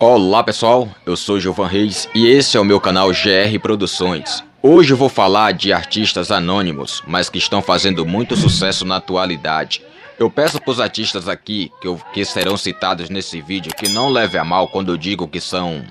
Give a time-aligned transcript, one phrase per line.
[0.00, 4.44] Olá pessoal, eu sou Gilvan Reis e esse é o meu canal GR Produções.
[4.62, 9.82] Hoje eu vou falar de artistas anônimos, mas que estão fazendo muito sucesso na atualidade.
[10.16, 14.08] Eu peço para os artistas aqui que, eu, que serão citados nesse vídeo que não
[14.08, 15.84] leve a mal quando eu digo que são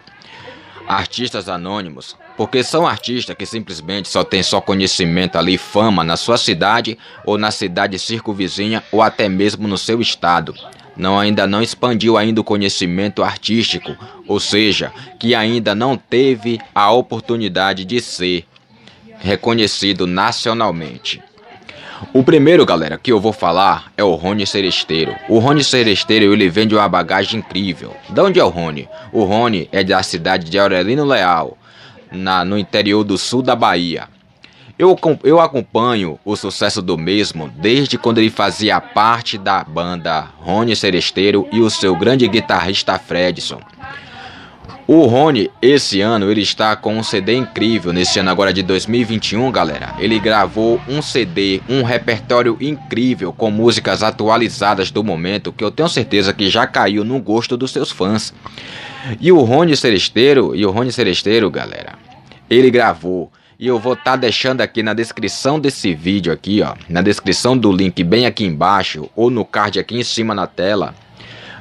[0.88, 6.38] artistas anônimos, porque são artistas que simplesmente só têm só conhecimento ali, fama na sua
[6.38, 10.54] cidade ou na cidade circunvizinha ou até mesmo no seu estado
[10.98, 13.96] não ainda não expandiu ainda o conhecimento artístico,
[14.28, 18.46] ou seja, que ainda não teve a oportunidade de ser
[19.20, 21.22] reconhecido nacionalmente.
[22.14, 25.16] O primeiro, galera, que eu vou falar é o Rony Seresteiro.
[25.28, 27.96] O Rony Seresteiro, ele vende uma bagagem incrível.
[28.10, 28.88] De onde é o Rony?
[29.12, 31.58] O Rony é da cidade de Aurelino Leal,
[32.12, 34.08] na, no interior do sul da Bahia.
[34.80, 40.76] Eu, eu acompanho o sucesso do mesmo desde quando ele fazia parte da banda Rony
[40.76, 43.60] Seresteiro e o seu grande guitarrista Fredson.
[44.86, 49.52] O Rony, esse ano, ele está com um CD incrível, nesse ano agora de 2021,
[49.52, 49.96] galera.
[50.00, 55.90] Ele gravou um CD, um repertório incrível com músicas atualizadas do momento, que eu tenho
[55.90, 58.34] certeza que já caiu no gosto dos seus fãs.
[59.20, 61.96] E o Rony Seresteiro, e o Rony Seresteiro, galera,
[62.50, 66.76] ele gravou e eu vou estar tá deixando aqui na descrição desse vídeo aqui, ó,
[66.88, 70.94] na descrição do link bem aqui embaixo ou no card aqui em cima na tela,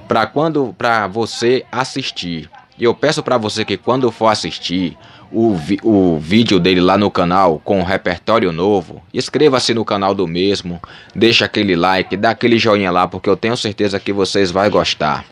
[0.06, 2.50] para quando para você assistir.
[2.78, 4.96] E eu peço para você que quando for assistir
[5.32, 10.26] o, o vídeo dele lá no canal com o repertório novo, inscreva-se no canal do
[10.26, 10.80] mesmo,
[11.14, 15.24] deixa aquele like, dá aquele joinha lá porque eu tenho certeza que vocês vão gostar.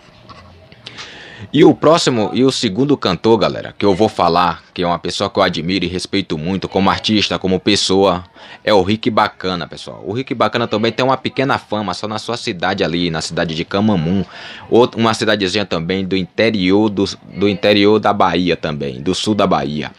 [1.53, 4.99] E o próximo e o segundo cantor, galera, que eu vou falar, que é uma
[4.99, 8.25] pessoa que eu admiro e respeito muito como artista, como pessoa,
[8.63, 10.03] é o Rick Bacana, pessoal.
[10.07, 13.55] O Rick Bacana também tem uma pequena fama só na sua cidade ali, na cidade
[13.55, 14.27] de Camamu,
[14.69, 17.05] outra uma cidadezinha também do interior do,
[17.37, 19.93] do interior da Bahia também, do sul da Bahia.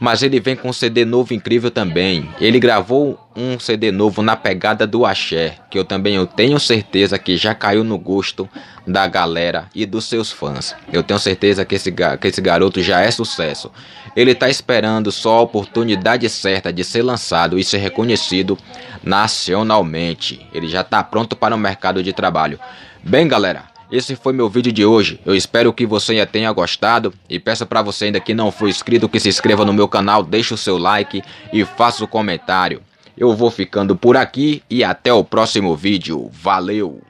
[0.00, 2.28] Mas ele vem com um CD novo incrível também.
[2.40, 7.18] Ele gravou um CD novo na pegada do axé, que eu também eu tenho certeza
[7.18, 8.48] que já caiu no gosto
[8.86, 10.74] da galera e dos seus fãs.
[10.92, 13.70] Eu tenho certeza que esse, que esse garoto já é sucesso.
[14.14, 18.56] Ele está esperando só a oportunidade certa de ser lançado e ser reconhecido
[19.02, 20.46] nacionalmente.
[20.52, 22.58] Ele já está pronto para o mercado de trabalho.
[23.02, 25.20] Bem, galera, esse foi meu vídeo de hoje.
[25.24, 29.08] Eu espero que você tenha gostado e peço para você ainda que não for inscrito
[29.08, 31.22] que se inscreva no meu canal, deixe o seu like
[31.52, 32.82] e faça o comentário.
[33.16, 36.28] Eu vou ficando por aqui e até o próximo vídeo.
[36.32, 37.00] Valeu!